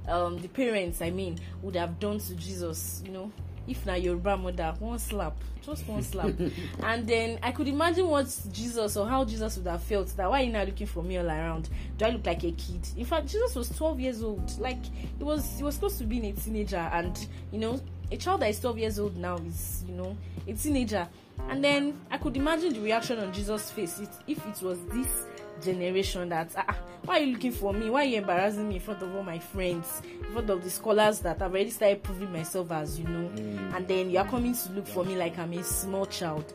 um, 0.08 0.38
the 0.40 0.48
parents, 0.48 1.02
I 1.02 1.10
mean, 1.10 1.40
would 1.62 1.76
have 1.76 2.00
done 2.00 2.20
to 2.20 2.36
Jesus. 2.36 3.02
You 3.06 3.12
know, 3.12 3.32
if 3.68 3.86
na 3.86 3.94
Yoruba 3.94 4.38
mother, 4.38 4.74
one 4.80 5.00
slap, 5.00 5.36
just 5.62 5.88
one 5.88 6.04
slap, 6.04 6.34
and 6.84 7.08
then 7.08 7.40
I 7.42 7.52
could 7.52 7.68
imagine 7.68 8.08
what 8.08 8.28
Jesus 8.52 8.96
or 8.98 9.08
how 9.08 9.26
Jesus 9.26 9.58
would 9.58 9.68
have 9.68 9.84
felt. 9.84 10.08
That 10.18 10.30
why 10.30 10.42
are 10.42 10.44
you 10.46 10.52
not 10.54 10.68
looking 10.68 10.88
for 10.88 11.04
me 11.04 11.18
all 11.18 11.28
around? 11.28 11.70
Do 11.98 12.06
I 12.06 12.10
look 12.10 12.26
like 12.26 12.44
a 12.44 12.52
kid? 12.52 12.88
In 12.98 13.06
fact, 13.06 13.28
Jesus 13.28 13.56
was 13.56 13.70
12 13.70 14.00
years 14.00 14.24
old. 14.24 14.60
Like 14.60 14.84
it 15.20 15.24
was, 15.24 15.58
he 15.58 15.64
was 15.64 15.76
supposed 15.76 15.98
to 16.00 16.06
be 16.06 16.20
a 16.28 16.34
teenager, 16.34 16.78
and 16.78 17.28
you 17.52 17.60
know, 17.60 17.80
a 18.12 18.18
child 18.18 18.42
that 18.42 18.50
is 18.50 18.60
12 18.60 18.78
years 18.80 19.00
old 19.00 19.18
now 19.18 19.38
is, 19.38 19.84
you 19.88 19.96
know, 19.96 20.16
a 20.48 20.54
teenager. 20.54 21.08
And 21.50 21.64
then 21.64 22.00
I 22.10 22.18
could 22.18 22.38
imagine 22.38 22.74
the 22.74 22.80
reaction 22.80 23.20
on 23.20 23.34
Jesus' 23.34 23.72
face 23.72 24.00
it, 24.00 24.10
if 24.28 24.46
it 24.46 24.62
was 24.64 24.80
this 24.86 25.26
generation 25.62 26.30
that 26.30 26.52
ah, 26.58 26.66
ah, 26.70 26.78
why 27.06 27.20
are 27.20 27.24
you 27.24 27.34
looking 27.34 27.52
for 27.52 27.74
me? 27.74 27.90
Why 27.90 28.02
are 28.02 28.06
you 28.06 28.18
embarrassing 28.18 28.68
me 28.68 28.76
in 28.76 28.82
front 28.82 29.02
of 29.02 29.16
all 29.16 29.24
my 29.24 29.40
friends? 29.40 30.02
In 30.20 30.32
front 30.32 30.50
of 30.50 30.64
the 30.64 30.70
scholars 30.70 31.20
that 31.20 31.42
i've 31.42 31.52
already 31.52 31.70
started 31.70 32.04
proving 32.04 32.32
myself 32.32 32.72
as 32.72 33.00
you 33.00 33.08
know. 33.08 33.30
And 33.76 33.88
then 33.88 34.10
you 34.10 34.20
are 34.20 34.28
coming 34.28 34.54
to 34.56 34.72
look 34.74 34.88
for 34.88 35.04
me 35.04 35.16
like 35.16 35.38
i'm 35.38 35.54
a 35.54 35.64
small 35.64 36.06
child. 36.06 36.54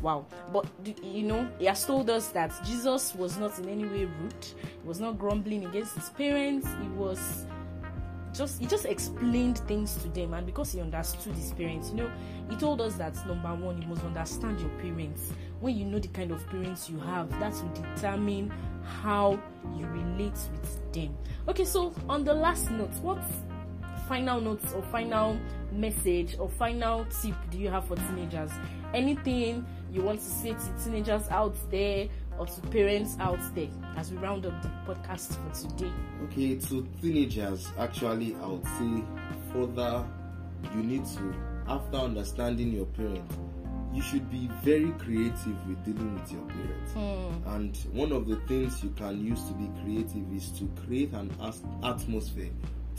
Wow. 0.00 0.26
But 0.52 0.66
you 1.02 1.24
know 1.24 1.48
he 1.58 1.66
has 1.66 1.84
told 1.84 2.08
us 2.10 2.28
that 2.28 2.52
jesus 2.64 3.14
was 3.14 3.38
not 3.38 3.58
in 3.58 3.68
any 3.68 3.84
way 3.84 4.04
rude. 4.04 4.44
He 4.44 4.86
was 4.86 5.00
not 5.00 5.18
grumbling 5.18 5.64
against 5.64 5.94
his 5.94 6.10
parents. 6.10 6.66
He 6.80 6.88
was 6.90 7.46
just 8.38 8.60
he 8.60 8.66
just 8.66 8.86
explained 8.86 9.58
things 9.66 9.94
to 10.02 10.08
them 10.08 10.32
and 10.34 10.46
because 10.46 10.72
he 10.72 10.80
understood 10.80 11.34
his 11.34 11.52
parents 11.52 11.90
you 11.90 11.96
know 11.96 12.10
he 12.48 12.56
told 12.56 12.80
us 12.80 12.94
that 12.94 13.14
number 13.26 13.54
one 13.54 13.80
you 13.82 13.88
must 13.88 14.04
understand 14.04 14.58
your 14.60 14.70
parents. 14.80 15.32
When 15.60 15.76
you 15.76 15.84
know 15.84 15.98
the 15.98 16.08
kind 16.08 16.30
of 16.30 16.46
parents 16.46 16.88
you 16.88 16.98
have 17.00 17.28
that 17.40 17.52
will 17.52 17.94
determine 17.94 18.52
how 19.02 19.40
you 19.76 19.86
relate 19.86 20.38
with 20.52 20.92
them. 20.92 21.14
Okay 21.48 21.64
so 21.64 21.92
on 22.08 22.24
the 22.24 22.32
last 22.32 22.70
note 22.70 22.94
what 23.02 23.18
final 24.08 24.40
notes 24.40 24.72
or 24.72 24.82
final 24.84 25.38
message 25.72 26.36
or 26.38 26.48
final 26.48 27.04
tip 27.20 27.34
do 27.50 27.58
you 27.58 27.68
have 27.68 27.84
for 27.84 27.96
teenagers? 27.96 28.50
Anything 28.94 29.66
you 29.92 30.02
want 30.02 30.20
to 30.20 30.24
say 30.24 30.54
to 30.54 30.84
teenagers 30.84 31.28
out 31.28 31.54
there 31.70 32.08
or 32.38 32.46
to 32.46 32.60
parents 32.68 33.16
out 33.20 33.40
there 33.54 33.68
as 33.96 34.10
we 34.10 34.18
round 34.18 34.46
up 34.46 34.62
the 34.62 34.70
podcast 34.86 35.36
for 35.36 35.68
today 35.68 35.92
Okay, 36.24 36.56
to 36.56 36.86
teenagers, 37.00 37.68
actually, 37.78 38.34
I 38.42 38.46
would 38.46 38.64
say 38.64 39.04
further, 39.52 40.04
you 40.74 40.82
need 40.82 41.04
to, 41.06 41.34
after 41.68 41.96
understanding 41.96 42.72
your 42.72 42.86
parents, 42.86 43.36
you 43.92 44.02
should 44.02 44.30
be 44.30 44.48
very 44.62 44.90
creative 44.92 45.66
with 45.68 45.82
dealing 45.84 46.14
with 46.14 46.30
your 46.30 46.42
parents. 46.42 46.92
Hmm. 46.92 47.48
And 47.54 47.76
one 47.92 48.12
of 48.12 48.28
the 48.28 48.36
things 48.46 48.82
you 48.84 48.90
can 48.90 49.24
use 49.24 49.42
to 49.44 49.54
be 49.54 49.68
creative 49.82 50.32
is 50.36 50.50
to 50.58 50.68
create 50.84 51.12
an 51.12 51.30
atmosphere 51.82 52.50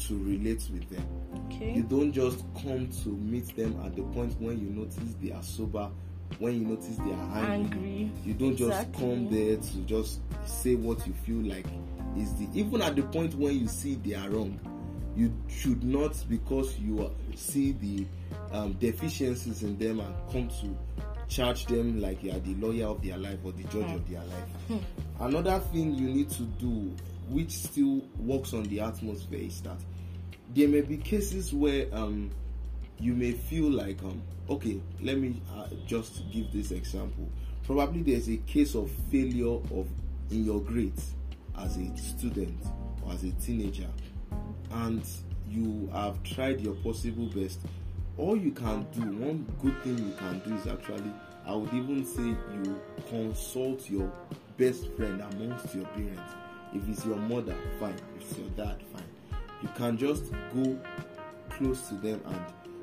to 0.08 0.18
relate 0.24 0.64
with 0.72 0.90
them. 0.90 1.06
okay 1.46 1.74
You 1.74 1.84
don't 1.84 2.12
just 2.12 2.44
come 2.64 2.90
to 3.04 3.10
meet 3.10 3.56
them 3.56 3.80
at 3.86 3.96
the 3.96 4.02
point 4.04 4.34
when 4.40 4.60
you 4.60 4.70
notice 4.70 4.98
they 5.22 5.32
are 5.32 5.44
sober, 5.44 5.90
when 6.38 6.54
you 6.62 6.68
notice 6.68 6.96
they 6.98 7.12
are 7.12 7.38
angry. 7.38 7.52
angry 7.52 8.12
You 8.26 8.34
don't 8.34 8.56
just 8.56 8.94
come 8.94 9.30
there 9.30 9.58
to 9.58 9.78
just 9.86 10.20
say 10.46 10.76
what 10.76 11.06
you 11.08 11.14
feel 11.26 11.42
like 11.52 11.66
is 12.18 12.34
the 12.36 12.48
even 12.54 12.82
at 12.82 12.96
the 12.96 13.04
point 13.04 13.34
when 13.36 13.60
you 13.60 13.68
see 13.68 13.96
they 13.96 14.16
are 14.16 14.30
wrong. 14.30 14.60
You 15.16 15.34
should 15.48 15.84
not 15.84 16.16
because 16.30 16.78
you 16.80 17.12
see 17.36 17.74
the 17.74 18.06
um, 18.52 18.74
deficiencies 18.74 19.64
in 19.64 19.78
them 19.78 20.00
and 20.00 20.16
come 20.32 20.48
to 20.62 20.78
charge 21.28 21.66
them 21.66 22.02
like 22.02 22.24
you 22.24 22.32
are 22.32 22.40
the 22.40 22.56
lawyer 22.56 22.88
of 22.88 23.02
their 23.04 23.18
life 23.18 23.40
or 23.44 23.52
the 23.52 23.64
judge 23.64 23.92
of 23.92 24.10
their 24.10 24.22
life. 24.22 24.82
Another 25.20 25.60
thing 25.60 25.94
you 25.96 26.10
need 26.10 26.30
to 26.32 26.44
do, 26.44 26.94
which 27.30 27.52
still 27.52 28.02
works 28.18 28.54
on 28.54 28.64
the 28.64 28.80
atmosphere, 28.80 29.40
is 29.40 29.62
that 29.62 29.78
there 30.56 30.68
may 30.68 30.82
be 30.82 30.98
cases 30.98 31.54
where 31.54 31.86
um, 31.92 32.32
you 33.00 33.14
may 33.14 33.32
feel 33.32 33.70
like 33.70 34.02
um 34.04 34.22
okay 34.50 34.80
let 35.02 35.18
me 35.18 35.42
uh, 35.56 35.68
just 35.88 36.30
give 36.32 36.52
this 36.52 36.72
example. 36.72 37.28
Probably 37.64 38.02
there's 38.02 38.30
a 38.30 38.38
case 38.38 38.76
of 38.76 38.90
failure 39.12 39.56
of 39.78 39.88
in 40.32 40.46
your 40.46 40.60
grades 40.62 41.14
as 41.58 41.78
a 41.78 41.98
student 41.98 42.58
or 43.04 43.14
as 43.14 43.24
a 43.24 43.32
teenager 43.34 43.88
and 44.72 45.04
you 45.50 45.90
have 45.94 46.22
tried 46.24 46.62
your 46.62 46.76
possible 46.76 47.28
best. 47.28 47.60
All 48.18 48.38
you 48.38 48.52
can 48.52 48.86
do 48.92 49.02
one 49.18 49.46
good 49.62 49.82
thing 49.84 49.98
you 49.98 50.14
can 50.18 50.40
do 50.40 50.56
is 50.56 50.68
actually 50.68 51.12
i 51.46 51.54
would 51.54 51.74
even 51.74 52.06
say 52.06 52.22
you 52.22 52.80
consult 53.10 53.90
your 53.90 54.12
best 54.58 54.92
friend 54.94 55.22
amongst 55.32 55.74
your 55.74 55.86
parents. 55.86 56.34
If 56.74 56.88
it's 56.88 57.06
your 57.06 57.16
mother 57.16 57.56
fine. 57.80 57.96
If 58.18 58.30
it's 58.30 58.38
your 58.38 58.50
dad 58.50 58.76
fine. 58.94 59.40
You 59.64 59.70
can 59.76 59.98
just 59.98 60.32
go 60.54 60.78
close 61.50 61.88
to 61.90 61.96
them 61.96 62.22
and 62.26 62.40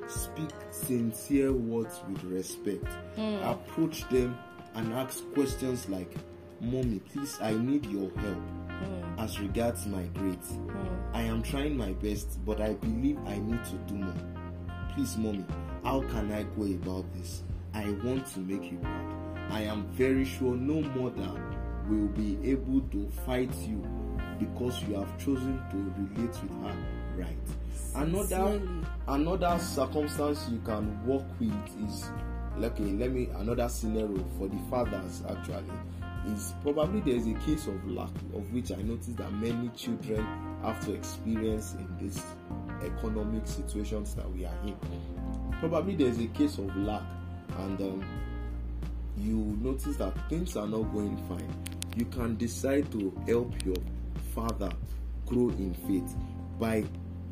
speak 0.07 0.49
sincere 0.71 1.51
words 1.53 2.01
with 2.09 2.23
respect. 2.23 2.85
Hmm. 3.15 3.35
Approach 3.43 4.07
them 4.09 4.37
and 4.75 4.93
ask 4.93 5.23
questions 5.33 5.89
like, 5.89 6.11
Mommy, 6.59 6.99
please, 6.99 7.37
I 7.41 7.53
need 7.53 7.85
your 7.85 8.09
help 8.17 8.37
hmm. 8.37 9.19
as 9.19 9.39
regards 9.39 9.85
my 9.85 10.03
grades. 10.13 10.49
Hmm. 10.49 10.87
I 11.13 11.21
am 11.21 11.43
trying 11.43 11.77
my 11.77 11.93
best, 11.93 12.43
but 12.45 12.61
I 12.61 12.73
believe 12.73 13.19
I 13.25 13.37
need 13.37 13.63
to 13.65 13.75
do 13.87 13.95
more. 13.95 14.13
Please, 14.93 15.17
Mommy, 15.17 15.45
how 15.83 16.01
can 16.01 16.31
I 16.31 16.43
go 16.43 16.63
about 16.63 17.05
this? 17.13 17.43
I 17.73 17.91
want 18.03 18.25
to 18.33 18.39
make 18.39 18.71
you 18.71 18.77
proud. 18.79 19.51
I 19.51 19.61
am 19.61 19.87
very 19.93 20.25
sure 20.25 20.55
no 20.55 20.81
mother 20.81 21.41
will 21.87 22.07
be 22.07 22.37
able 22.43 22.81
to 22.91 23.07
fight 23.25 23.53
you 23.59 23.81
because 24.39 24.81
you 24.83 24.95
have 24.95 25.17
chosen 25.17 25.61
to 25.71 25.77
relate 25.97 26.35
with 26.41 26.63
her 26.63 26.96
right. 27.17 27.37
Another 27.95 28.61
another 29.07 29.59
circumstance 29.59 30.47
you 30.51 30.59
can 30.65 31.05
work 31.05 31.23
with 31.39 31.51
is 31.89 32.09
okay 32.61 32.83
let 32.83 33.11
me 33.11 33.29
another 33.37 33.69
scenario 33.69 34.23
for 34.37 34.47
the 34.47 34.57
fathers 34.69 35.23
actually 35.29 35.63
is 36.33 36.53
probably 36.61 36.99
there 37.01 37.15
is 37.15 37.27
a 37.27 37.33
case 37.45 37.67
of 37.67 37.87
lack 37.89 38.09
of 38.33 38.51
which 38.51 38.71
i 38.71 38.81
notice 38.81 39.13
that 39.15 39.31
many 39.33 39.69
children 39.69 40.25
have 40.63 40.83
to 40.85 40.93
experience 40.93 41.75
in 41.75 41.87
this 41.99 42.21
economic 42.83 43.47
situations 43.47 44.13
that 44.15 44.29
we 44.31 44.45
are 44.45 44.55
in. 44.65 44.75
Probably 45.59 45.95
there's 45.95 46.19
a 46.19 46.27
case 46.27 46.57
of 46.57 46.75
lack 46.77 47.03
and 47.59 47.79
um, 47.81 48.05
you 49.17 49.57
notice 49.61 49.97
that 49.97 50.13
things 50.29 50.55
are 50.55 50.67
not 50.67 50.83
going 50.93 51.17
fine. 51.27 51.53
You 51.95 52.05
can 52.05 52.35
decide 52.37 52.91
to 52.91 53.15
help 53.25 53.53
your 53.65 53.77
father 54.35 54.71
grow 55.25 55.49
in 55.49 55.73
faith 55.87 56.15
by 56.59 56.83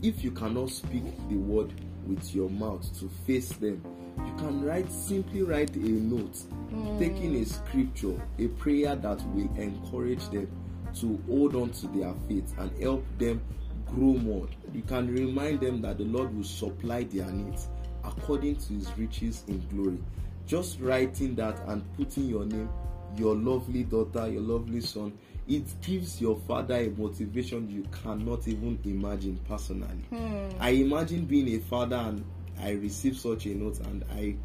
if 0.07 0.23
you 0.23 0.31
cannot 0.31 0.69
speak 0.69 1.03
the 1.29 1.35
word 1.35 1.73
with 2.07 2.35
your 2.35 2.49
mouth 2.49 2.87
to 2.99 3.09
face 3.25 3.49
them 3.53 3.81
you 4.25 4.33
can 4.37 4.63
write 4.63 4.91
simply 4.91 5.41
write 5.41 5.75
a 5.75 5.79
note 5.79 6.37
hmm. 6.69 6.99
taking 6.99 7.35
a 7.35 7.45
scripture 7.45 8.15
a 8.39 8.47
prayer 8.49 8.95
that 8.95 9.21
will 9.29 9.49
encourage 9.57 10.27
them 10.29 10.49
to 10.93 11.19
hold 11.27 11.55
on 11.55 11.69
to 11.71 11.87
their 11.87 12.13
faith 12.27 12.53
and 12.57 12.71
help 12.81 13.05
them 13.17 13.41
grow 13.85 14.13
more. 14.13 14.47
You 14.73 14.81
can 14.81 15.13
remind 15.13 15.59
them 15.61 15.81
that 15.81 15.97
the 15.97 16.05
lord 16.05 16.35
will 16.35 16.43
supply 16.43 17.03
their 17.03 17.31
needs 17.31 17.67
according 18.03 18.57
to 18.57 18.73
his 18.73 18.91
riches 18.97 19.43
in 19.47 19.65
glory. 19.67 19.99
Just 20.47 20.79
writing 20.79 21.35
that 21.35 21.59
and 21.67 21.83
putting 21.95 22.27
your 22.27 22.45
name 22.45 22.69
your 23.17 23.35
lovely 23.35 23.83
daughter 23.83 24.27
your 24.27 24.41
lovely 24.41 24.81
son 24.81 25.11
it 25.47 25.63
gives 25.81 26.19
your 26.19 26.35
father 26.47 26.75
a 26.75 26.89
motivation 26.89 27.69
you 27.69 27.85
cannot 28.01 28.47
even 28.47 28.79
imagine 28.83 29.39
personally. 29.47 30.03
Hmm. 30.09 30.49
I 30.59 30.69
imagine 30.71 31.25
being 31.25 31.47
a 31.55 31.59
father 31.59 31.97
and 31.97 32.25
i 32.61 32.71
receive 32.71 33.17
such 33.17 33.45
a 33.45 33.49
note 33.49 33.79
and 33.81 34.03
i 34.13 34.35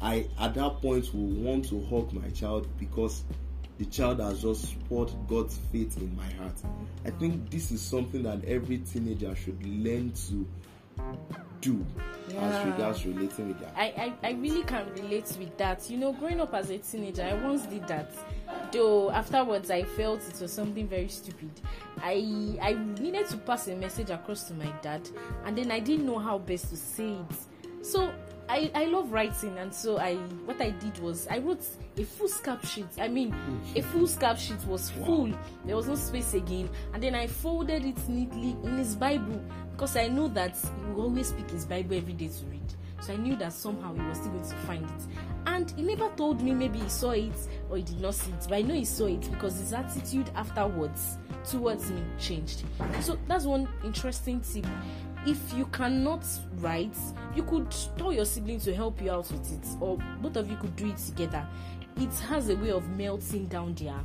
i 0.00 0.26
at 0.40 0.54
that 0.54 0.80
point 0.80 1.12
will 1.14 1.28
want 1.42 1.68
to 1.68 1.84
hug 1.84 2.10
my 2.14 2.28
child 2.30 2.66
because 2.78 3.24
the 3.76 3.84
child 3.84 4.20
has 4.20 4.42
just 4.42 4.88
poured 4.88 5.12
god's 5.28 5.58
faith 5.70 5.96
in 5.98 6.14
my 6.16 6.28
heart. 6.42 6.56
I 7.04 7.10
think 7.10 7.48
this 7.50 7.70
is 7.70 7.80
something 7.80 8.24
that 8.24 8.44
every 8.44 8.78
teenager 8.78 9.34
should 9.36 9.64
learn 9.64 10.12
to 10.28 10.46
do 11.60 11.84
Yeah. 12.28 12.40
as 12.44 12.66
regards 12.66 13.06
relating 13.06 13.48
with 13.48 13.60
their 13.60 13.70
I, 13.76 14.12
I, 14.22 14.28
I 14.28 14.32
really 14.32 14.62
can 14.62 14.86
relate 14.94 15.34
with 15.38 15.56
that. 15.58 15.88
You 15.90 15.96
know, 15.98 16.12
growing 16.12 16.40
up 16.40 16.52
as 16.54 16.70
a 16.70 16.78
teenager, 16.78 17.22
I 17.22 17.34
once 17.34 17.66
did 17.66 17.86
that. 17.88 18.10
Though 18.72 19.10
afterwards, 19.10 19.70
I 19.70 19.82
felt 19.84 20.20
it 20.28 20.40
was 20.40 20.52
something 20.52 20.86
very 20.86 21.08
stupid. 21.08 21.50
I 22.02 22.58
I 22.60 22.74
needed 23.00 23.28
to 23.28 23.36
pass 23.38 23.68
a 23.68 23.74
message 23.76 24.10
across 24.10 24.44
to 24.48 24.54
my 24.54 24.70
dad, 24.82 25.08
and 25.44 25.56
then 25.56 25.70
I 25.70 25.80
didn't 25.80 26.06
know 26.06 26.18
how 26.18 26.38
best 26.38 26.68
to 26.70 26.76
say 26.76 27.12
it. 27.12 27.84
So 27.86 28.12
I, 28.48 28.70
I 28.74 28.84
love 28.86 29.12
writing, 29.12 29.58
and 29.58 29.72
so 29.72 29.98
I 29.98 30.14
what 30.46 30.60
I 30.60 30.70
did 30.70 30.98
was 31.00 31.26
I 31.28 31.38
wrote 31.38 31.64
a 31.96 32.00
foolscap 32.02 32.64
sheet. 32.64 32.86
I 32.98 33.08
mean, 33.08 33.34
a 33.76 33.82
foolscap 33.82 34.38
sheet 34.38 34.64
was 34.66 34.90
full. 34.90 35.30
There 35.66 35.76
was 35.76 35.86
no 35.86 35.94
space 35.96 36.34
again, 36.34 36.70
and 36.94 37.02
then 37.02 37.14
I 37.14 37.26
folded 37.26 37.84
it 37.84 38.08
neatly 38.08 38.56
in 38.64 38.78
his 38.78 38.96
Bible 38.96 39.42
because 39.72 39.96
I 39.96 40.08
know 40.08 40.28
that 40.28 40.56
he 40.56 40.92
will 40.92 41.04
always 41.04 41.32
pick 41.32 41.50
his 41.50 41.64
Bible 41.66 41.96
every 41.96 42.14
day 42.14 42.28
to 42.28 42.46
read. 42.46 42.74
So 43.00 43.12
I 43.12 43.16
knew 43.16 43.36
that 43.36 43.52
somehow 43.52 43.94
he 43.94 44.02
was 44.02 44.18
still 44.18 44.32
going 44.32 44.42
to 44.48 44.56
find 44.56 44.84
it. 44.84 45.06
And 45.46 45.70
he 45.72 45.82
never 45.82 46.10
told 46.16 46.42
me 46.42 46.52
maybe 46.52 46.80
he 46.80 46.88
saw 46.88 47.12
it 47.12 47.32
or 47.70 47.76
he 47.76 47.82
did 47.84 48.00
not 48.00 48.14
see 48.14 48.32
it. 48.32 48.46
But 48.48 48.54
I 48.54 48.62
know 48.62 48.74
he 48.74 48.84
saw 48.84 49.06
it 49.06 49.30
because 49.30 49.58
his 49.58 49.72
attitude 49.72 50.30
afterwards 50.34 51.18
towards 51.50 51.90
me 51.90 52.02
changed. 52.18 52.64
So 53.00 53.18
that's 53.26 53.44
one 53.44 53.68
interesting 53.84 54.40
tip. 54.40 54.66
If 55.26 55.52
you 55.52 55.66
cannot 55.66 56.24
write, 56.56 56.96
you 57.34 57.42
could 57.42 57.70
tell 57.96 58.12
your 58.12 58.24
sibling 58.24 58.60
to 58.60 58.74
help 58.74 59.00
you 59.02 59.10
out 59.10 59.30
with 59.30 59.52
it, 59.52 59.66
or 59.80 59.98
both 60.20 60.36
of 60.36 60.50
you 60.50 60.56
could 60.56 60.76
do 60.76 60.88
it 60.88 60.96
together. 60.98 61.46
It 61.96 62.12
has 62.20 62.48
a 62.48 62.56
way 62.56 62.70
of 62.70 62.88
melting 62.90 63.46
down 63.46 63.74
their 63.74 63.98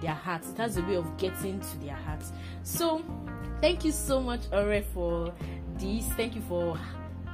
their 0.00 0.14
hearts. 0.14 0.50
It 0.50 0.58
has 0.58 0.76
a 0.76 0.82
way 0.82 0.96
of 0.96 1.16
getting 1.16 1.60
to 1.60 1.78
their 1.78 1.94
hearts. 1.94 2.32
So, 2.64 3.04
thank 3.60 3.84
you 3.84 3.92
so 3.92 4.20
much, 4.20 4.40
Ore, 4.52 4.82
for 4.94 5.32
this. 5.78 6.06
Thank 6.14 6.34
you 6.34 6.42
for 6.42 6.78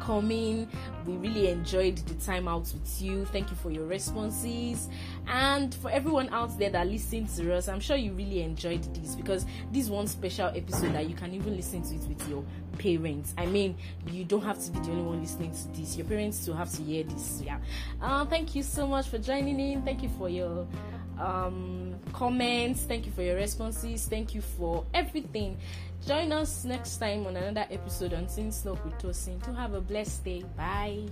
coming. 0.01 0.69
We 1.07 1.15
really 1.15 1.49
enjoyed 1.49 1.97
the 1.97 2.15
time 2.15 2.49
out 2.49 2.73
with 2.73 3.03
you. 3.03 3.25
Thank 3.27 3.51
you 3.51 3.57
for 3.57 3.71
your 3.71 3.87
responses. 3.87 4.89
And 5.27 5.75
for 5.75 5.91
everyone 5.91 6.29
out 6.31 6.59
there 6.59 6.71
that 6.71 6.87
listened 6.87 7.29
to 7.37 7.55
us, 7.55 7.69
I'm 7.69 7.81
sure 7.81 7.97
you 7.97 8.13
really 8.13 8.43
enjoyed 8.43 8.83
this 8.95 9.15
because 9.15 9.47
this 9.73 9.89
one 9.89 10.07
special 10.07 10.49
episode 10.49 10.93
that 10.95 11.09
you 11.09 11.15
can 11.15 11.35
even 11.35 11.57
listen 11.57 11.83
to 11.83 11.95
it 11.95 12.09
with 12.09 12.29
your 12.29 12.45
parents. 12.79 13.35
I 13.37 13.47
mean, 13.47 13.77
you 14.11 14.25
don't 14.25 14.45
have 14.45 14.63
to 14.65 14.71
be 14.71 14.79
the 14.81 14.91
only 14.91 15.03
one 15.03 15.21
listening 15.21 15.53
to 15.53 15.81
this. 15.81 15.97
Your 15.97 16.07
parents 16.07 16.47
will 16.47 16.57
have 16.57 16.71
to 16.73 16.83
hear 16.83 17.05
this. 17.05 17.43
Yeah. 17.45 17.59
Uh, 18.01 18.25
thank 18.25 18.55
you 18.55 18.63
so 18.63 18.87
much 18.87 19.09
for 19.09 19.19
joining 19.19 19.59
in. 19.61 19.83
Thank 19.83 20.03
you 20.03 20.11
for 20.19 20.29
your 20.29 20.67
um, 21.19 21.95
comments. 22.13 22.83
Thank 22.83 23.07
you 23.07 23.13
for 23.13 23.23
your 23.23 23.37
responses. 23.37 24.07
Thank 24.07 24.35
you 24.35 24.41
for 24.41 24.85
everything. 24.95 25.59
Join 26.07 26.33
us 26.33 26.65
next 26.65 26.99
time 26.99 27.27
on 27.27 27.37
another 27.37 27.67
episode 27.71 28.15
on 28.15 28.27
Teen 28.27 28.51
Talk 28.51 28.85
with 28.85 28.99
Tosin. 28.99 29.43
To 29.45 29.53
have 29.53 29.75
a 29.75 29.81
blessed 29.81 30.25
day. 30.25 30.45
Bye. 30.57 31.07